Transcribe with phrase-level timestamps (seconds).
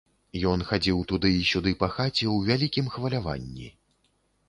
[0.51, 3.73] Ён хадзіў туды і сюды па хаце ў вялікім хваляванні.